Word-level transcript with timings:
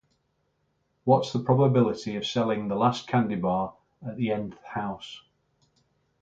"What's 1.03 1.31
the 1.31 1.37
probability 1.43 2.15
of 2.15 2.25
selling 2.25 2.67
the 2.69 2.75
last 2.75 3.07
candy 3.07 3.35
bar 3.35 3.75
at 4.03 4.17
the" 4.17 4.31
"n"th 4.31 4.57
"house? 4.65 5.21